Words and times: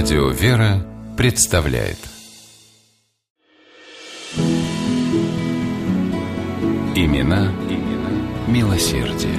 Радио 0.00 0.28
«Вера» 0.28 0.86
представляет 1.16 1.98
Имена, 6.94 7.52
имена 7.68 8.10
милосердие. 8.46 9.34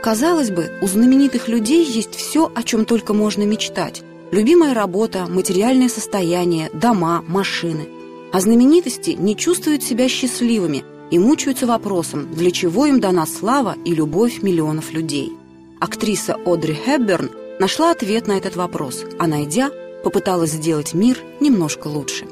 Казалось 0.00 0.52
бы, 0.52 0.70
у 0.80 0.86
знаменитых 0.86 1.48
людей 1.48 1.84
есть 1.84 2.14
все, 2.14 2.52
о 2.54 2.62
чем 2.62 2.84
только 2.84 3.14
можно 3.14 3.42
мечтать. 3.42 4.04
Любимая 4.30 4.74
работа, 4.74 5.26
материальное 5.28 5.88
состояние, 5.88 6.70
дома, 6.72 7.24
машины. 7.26 7.88
А 8.32 8.40
знаменитости 8.40 9.10
не 9.10 9.34
чувствуют 9.36 9.82
себя 9.82 10.08
счастливыми 10.08 10.84
и 11.10 11.18
мучаются 11.18 11.66
вопросом, 11.66 12.32
для 12.32 12.52
чего 12.52 12.86
им 12.86 13.00
дана 13.00 13.26
слава 13.26 13.74
и 13.84 13.92
любовь 13.92 14.40
миллионов 14.40 14.92
людей. 14.92 15.32
Актриса 15.80 16.36
Одри 16.44 16.74
Хепберн 16.74 17.30
нашла 17.60 17.92
ответ 17.92 18.26
на 18.26 18.32
этот 18.32 18.56
вопрос, 18.56 19.04
а 19.18 19.26
найдя, 19.26 19.70
попыталась 20.02 20.52
сделать 20.52 20.94
мир 20.94 21.18
немножко 21.40 21.88
лучше. 21.88 22.26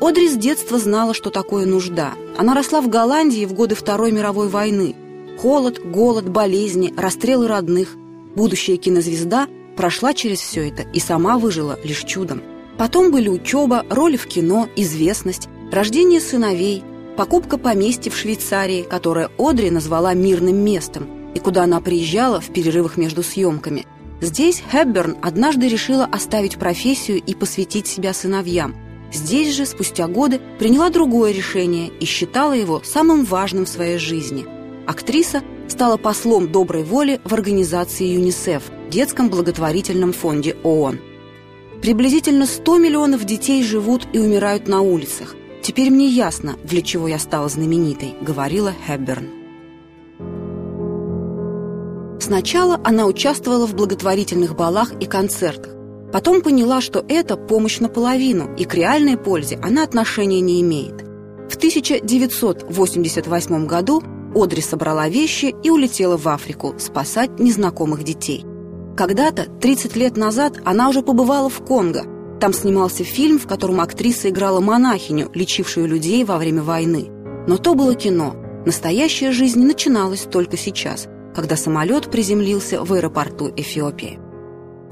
Одри 0.00 0.28
с 0.28 0.36
детства 0.36 0.78
знала, 0.78 1.14
что 1.14 1.30
такое 1.30 1.66
нужда. 1.66 2.14
Она 2.36 2.54
росла 2.54 2.80
в 2.80 2.88
Голландии 2.88 3.44
в 3.46 3.52
годы 3.52 3.76
Второй 3.76 4.10
мировой 4.10 4.48
войны. 4.48 4.96
Холод, 5.38 5.80
голод, 5.84 6.28
болезни, 6.28 6.92
расстрелы 6.96 7.46
родных. 7.46 7.94
Будущая 8.34 8.76
кинозвезда 8.76 9.46
прошла 9.76 10.12
через 10.12 10.40
все 10.40 10.68
это 10.68 10.82
и 10.92 10.98
сама 10.98 11.38
выжила 11.38 11.78
лишь 11.84 12.02
чудом. 12.04 12.42
Потом 12.78 13.12
были 13.12 13.28
учеба, 13.28 13.84
роли 13.90 14.16
в 14.16 14.26
кино, 14.26 14.68
известность, 14.74 15.48
рождение 15.70 16.20
сыновей, 16.20 16.82
покупка 17.16 17.58
поместья 17.58 18.10
в 18.10 18.16
Швейцарии, 18.16 18.82
которое 18.82 19.30
Одри 19.38 19.70
назвала 19.70 20.14
мирным 20.14 20.56
местом, 20.56 21.21
и 21.34 21.38
куда 21.38 21.64
она 21.64 21.80
приезжала 21.80 22.40
в 22.40 22.52
перерывах 22.52 22.96
между 22.96 23.22
съемками. 23.22 23.86
Здесь 24.20 24.62
Хепберн 24.70 25.16
однажды 25.20 25.68
решила 25.68 26.04
оставить 26.04 26.58
профессию 26.58 27.20
и 27.20 27.34
посвятить 27.34 27.88
себя 27.88 28.12
сыновьям. 28.14 28.76
Здесь 29.12 29.54
же, 29.54 29.66
спустя 29.66 30.06
годы, 30.06 30.40
приняла 30.58 30.90
другое 30.90 31.32
решение 31.32 31.88
и 32.00 32.04
считала 32.04 32.52
его 32.52 32.80
самым 32.84 33.24
важным 33.24 33.64
в 33.64 33.68
своей 33.68 33.98
жизни. 33.98 34.46
Актриса 34.86 35.42
стала 35.68 35.96
послом 35.96 36.52
доброй 36.52 36.84
воли 36.84 37.20
в 37.24 37.34
организации 37.34 38.06
ЮНИСЕФ, 38.06 38.62
детском 38.90 39.28
благотворительном 39.28 40.12
фонде 40.12 40.56
ООН. 40.62 41.00
Приблизительно 41.82 42.46
100 42.46 42.78
миллионов 42.78 43.24
детей 43.24 43.64
живут 43.64 44.06
и 44.12 44.18
умирают 44.18 44.68
на 44.68 44.82
улицах. 44.82 45.34
Теперь 45.62 45.90
мне 45.90 46.06
ясно, 46.06 46.56
для 46.62 46.80
чего 46.82 47.08
я 47.08 47.18
стала 47.18 47.48
знаменитой, 47.48 48.14
говорила 48.20 48.72
Хепберн. 48.86 49.41
Сначала 52.22 52.80
она 52.84 53.06
участвовала 53.06 53.66
в 53.66 53.74
благотворительных 53.74 54.54
балах 54.54 54.92
и 55.00 55.06
концертах. 55.06 55.72
Потом 56.12 56.40
поняла, 56.40 56.80
что 56.80 57.04
это 57.08 57.36
помощь 57.36 57.80
наполовину, 57.80 58.54
и 58.56 58.64
к 58.64 58.74
реальной 58.74 59.16
пользе 59.16 59.58
она 59.60 59.82
отношения 59.82 60.40
не 60.40 60.60
имеет. 60.60 61.02
В 61.50 61.56
1988 61.56 63.66
году 63.66 64.04
Одри 64.36 64.62
собрала 64.62 65.08
вещи 65.08 65.52
и 65.64 65.70
улетела 65.70 66.16
в 66.16 66.28
Африку 66.28 66.76
спасать 66.78 67.40
незнакомых 67.40 68.04
детей. 68.04 68.44
Когда-то, 68.96 69.46
30 69.60 69.96
лет 69.96 70.16
назад, 70.16 70.60
она 70.64 70.90
уже 70.90 71.02
побывала 71.02 71.48
в 71.48 71.64
Конго. 71.64 72.04
Там 72.38 72.52
снимался 72.52 73.02
фильм, 73.02 73.40
в 73.40 73.48
котором 73.48 73.80
актриса 73.80 74.28
играла 74.28 74.60
монахиню, 74.60 75.28
лечившую 75.34 75.88
людей 75.88 76.22
во 76.22 76.38
время 76.38 76.62
войны. 76.62 77.08
Но 77.48 77.56
то 77.56 77.74
было 77.74 77.96
кино. 77.96 78.36
Настоящая 78.64 79.32
жизнь 79.32 79.64
начиналась 79.64 80.20
только 80.20 80.56
сейчас, 80.56 81.08
когда 81.34 81.56
самолет 81.56 82.10
приземлился 82.10 82.84
в 82.84 82.92
аэропорту 82.92 83.50
Эфиопии. 83.56 84.18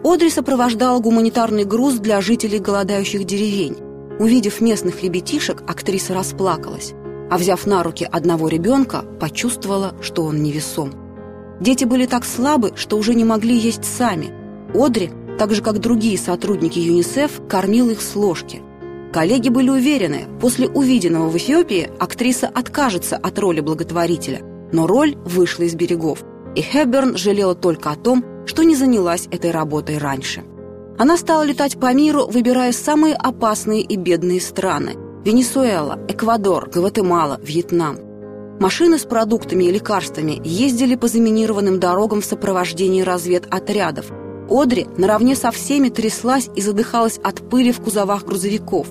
Одри 0.03 0.31
сопровождала 0.31 0.99
гуманитарный 0.99 1.65
груз 1.65 1.95
для 1.95 2.21
жителей 2.21 2.59
голодающих 2.59 3.25
деревень. 3.25 3.77
Увидев 4.19 4.61
местных 4.61 5.03
ребятишек, 5.03 5.62
актриса 5.67 6.15
расплакалась, 6.15 6.93
а 7.31 7.37
взяв 7.37 7.67
на 7.67 7.83
руки 7.83 8.09
одного 8.11 8.49
ребенка, 8.49 9.05
почувствовала, 9.21 9.95
что 10.00 10.25
он 10.25 10.43
невесом. 10.43 10.95
Дети 11.61 11.84
были 11.84 12.06
так 12.06 12.25
слабы, 12.25 12.73
что 12.77 12.97
уже 12.97 13.15
не 13.15 13.25
могли 13.25 13.56
есть 13.56 13.84
сами. 13.84 14.33
Одри, 14.75 15.11
так 15.39 15.55
же 15.55 15.62
как 15.62 15.79
другие 15.79 16.17
сотрудники 16.17 16.79
ЮНИСЕФ, 16.79 17.43
кормил 17.49 17.91
их 17.91 18.00
с 18.00 18.17
ложки. 18.17 18.62
Коллеги 19.12 19.49
были 19.49 19.69
уверены, 19.69 20.27
после 20.41 20.69
увиденного 20.69 21.29
в 21.29 21.37
Эфиопии 21.37 21.91
актриса 21.99 22.47
откажется 22.47 23.17
от 23.17 23.39
роли 23.39 23.61
благотворителя, 23.61 24.41
но 24.73 24.87
роль 24.87 25.17
вышла 25.25 25.65
из 25.65 25.75
берегов, 25.75 26.25
и 26.55 26.62
Хэбберн 26.62 27.16
жалела 27.16 27.55
только 27.55 27.91
о 27.91 27.97
том, 27.97 28.25
что 28.47 28.62
не 28.62 28.75
занялась 28.77 29.28
этой 29.31 29.50
работой 29.50 29.99
раньше. 29.99 30.44
Она 30.99 31.16
стала 31.16 31.43
летать 31.44 31.78
по 31.78 31.93
миру, 31.94 32.27
выбирая 32.27 32.72
самые 32.72 33.15
опасные 33.15 33.83
и 33.83 33.97
бедные 33.97 34.41
страны– 34.41 34.94
Венесуэла, 35.25 35.99
Эквадор, 36.09 36.71
Гватемала, 36.71 37.38
Вьетнам– 37.43 37.99
Машины 38.61 38.99
с 38.99 39.05
продуктами 39.05 39.65
и 39.65 39.71
лекарствами 39.71 40.38
ездили 40.44 40.94
по 40.94 41.09
заминированным 41.09 41.81
дорогам 41.81 42.21
в 42.21 42.27
сопровождении 42.27 43.00
разведотрядов. 43.00 44.12
Одри 44.50 44.87
наравне 44.99 45.34
со 45.34 45.50
всеми 45.50 45.88
тряслась 45.88 46.50
и 46.55 46.61
задыхалась 46.61 47.19
от 47.22 47.49
пыли 47.49 47.72
в 47.72 47.81
кузовах 47.81 48.27
грузовиков. 48.27 48.88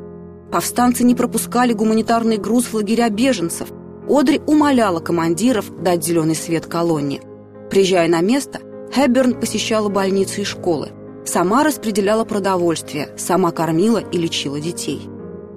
Повстанцы 0.52 1.04
не 1.04 1.14
пропускали 1.14 1.74
гуманитарный 1.74 2.38
груз 2.38 2.66
в 2.66 2.74
лагеря 2.74 3.10
беженцев. 3.10 3.68
Одри 4.10 4.42
умоляла 4.48 5.02
командиров 5.02 5.72
дать 5.84 6.04
зеленый 6.04 6.36
свет 6.36 6.66
колонне. 6.66 7.22
Приезжая 7.70 8.08
на 8.08 8.22
место, 8.22 8.60
Хэбберн 8.94 9.40
посещала 9.40 9.90
больницы 9.90 10.42
и 10.42 10.46
школы. 10.46 10.90
Сама 11.26 11.64
распределяла 11.64 12.26
продовольствие, 12.26 13.10
сама 13.18 13.52
кормила 13.52 14.00
и 14.00 14.18
лечила 14.18 14.60
детей 14.60 15.10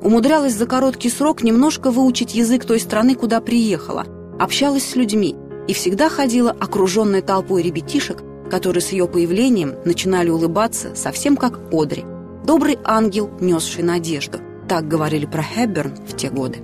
умудрялась 0.02 0.54
за 0.54 0.66
короткий 0.66 1.08
срок 1.08 1.42
немножко 1.42 1.90
выучить 1.90 2.34
язык 2.34 2.64
той 2.64 2.80
страны, 2.80 3.14
куда 3.14 3.40
приехала, 3.40 4.06
общалась 4.38 4.84
с 4.84 4.96
людьми 4.96 5.36
и 5.68 5.74
всегда 5.74 6.08
ходила 6.08 6.50
окруженной 6.50 7.22
толпой 7.22 7.62
ребятишек, 7.62 8.22
которые 8.50 8.82
с 8.82 8.90
ее 8.90 9.06
появлением 9.06 9.74
начинали 9.84 10.28
улыбаться 10.28 10.94
совсем 10.94 11.36
как 11.36 11.60
Одри. 11.72 12.04
Добрый 12.44 12.78
ангел, 12.84 13.30
несший 13.40 13.84
надежду. 13.84 14.38
Так 14.68 14.88
говорили 14.88 15.26
про 15.26 15.42
Хэбберн 15.42 15.94
в 16.08 16.16
те 16.16 16.28
годы. 16.28 16.58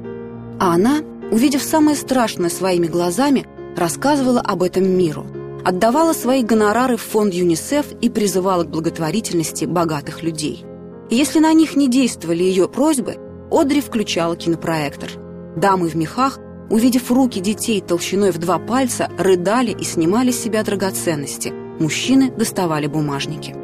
А 0.59 0.75
она, 0.75 0.99
увидев 1.31 1.63
самое 1.63 1.97
страшное 1.97 2.51
своими 2.51 2.87
глазами, 2.87 3.47
рассказывала 3.77 4.41
об 4.41 4.65
этом 4.65 4.89
миру, 4.89 5.25
отдавала 5.65 6.13
свои 6.13 6.43
гонорары 6.43 6.97
в 6.97 7.03
фонд 7.03 7.35
ЮНИСЕФ 7.35 7.87
и 8.01 8.09
призывала 8.09 8.65
к 8.65 8.71
благотворительности 8.71 9.65
богатых 9.65 10.23
людей. 10.23 10.65
И 11.11 11.17
если 11.17 11.39
на 11.39 11.53
них 11.53 11.77
не 11.77 11.89
действовали 11.89 12.43
ее 12.43 12.69
просьбы– 12.69 13.17
Одри 13.51 13.81
включала 13.81 14.37
кинопроектор. 14.37 15.11
Дамы 15.57 15.89
в 15.89 15.95
мехах, 15.95 16.39
увидев 16.71 17.11
руки 17.11 17.41
детей 17.41 17.81
толщиной 17.81 18.31
в 18.31 18.39
два 18.39 18.59
пальца, 18.59 19.11
рыдали 19.19 19.71
и 19.71 19.85
снимали 19.85 20.31
с 20.31 20.43
себя 20.43 20.63
драгоценности. 20.63 21.49
Мужчины 21.49 22.31
доставали 22.31 22.87
бумажники. 22.87 23.55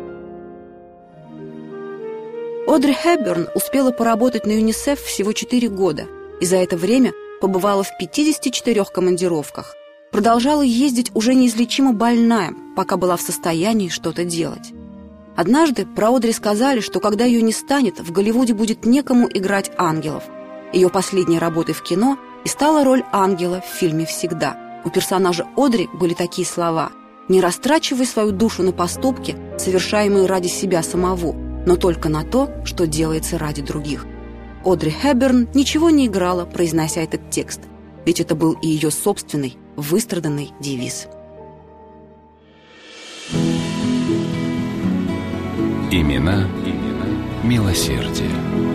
Одри 2.66 2.94
Хэбберн 2.94 3.48
успела 3.54 3.90
поработать 3.90 4.46
на 4.46 4.52
ЮНИСЕФ 4.52 5.00
всего 5.00 5.32
4 5.32 5.68
года 5.68 6.06
и 6.40 6.46
за 6.46 6.56
это 6.56 6.78
время 6.78 7.12
побывала 7.42 7.82
в 7.82 7.90
54 7.98 8.84
командировках. 8.86 9.76
Продолжала 10.14 10.62
ездить 10.62 11.10
уже 11.14 11.34
неизлечимо 11.34 11.92
больная, 11.92 12.54
пока 12.76 12.96
была 12.96 13.16
в 13.16 13.20
состоянии 13.20 13.88
что-то 13.88 14.24
делать. 14.24 14.72
Однажды 15.34 15.86
про 15.86 16.14
Одри 16.14 16.30
сказали, 16.30 16.78
что 16.78 17.00
когда 17.00 17.24
ее 17.24 17.42
не 17.42 17.50
станет, 17.50 17.98
в 17.98 18.12
Голливуде 18.12 18.54
будет 18.54 18.86
некому 18.86 19.26
играть 19.28 19.72
ангелов. 19.76 20.22
Ее 20.72 20.88
последней 20.88 21.40
работой 21.40 21.74
в 21.74 21.82
кино 21.82 22.16
и 22.44 22.48
стала 22.48 22.84
роль 22.84 23.02
ангела 23.10 23.60
в 23.60 23.76
фильме 23.76 24.06
«Всегда». 24.06 24.56
У 24.84 24.90
персонажа 24.90 25.48
Одри 25.56 25.88
были 25.92 26.14
такие 26.14 26.46
слова 26.46 26.92
«Не 27.28 27.40
растрачивай 27.40 28.06
свою 28.06 28.30
душу 28.30 28.62
на 28.62 28.70
поступки, 28.70 29.34
совершаемые 29.58 30.26
ради 30.26 30.46
себя 30.46 30.84
самого, 30.84 31.32
но 31.66 31.74
только 31.74 32.08
на 32.08 32.22
то, 32.22 32.50
что 32.64 32.86
делается 32.86 33.36
ради 33.36 33.62
других». 33.62 34.06
Одри 34.64 34.92
Хэбберн 34.92 35.48
ничего 35.54 35.90
не 35.90 36.06
играла, 36.06 36.44
произнося 36.44 37.00
этот 37.00 37.30
текст, 37.30 37.62
ведь 38.04 38.20
это 38.20 38.34
был 38.34 38.52
и 38.60 38.68
ее 38.68 38.90
собственный, 38.90 39.56
выстраданный 39.76 40.50
девиз. 40.60 41.08
Имена, 45.90 46.48
имена 46.64 47.06
милосердие. 47.44 48.73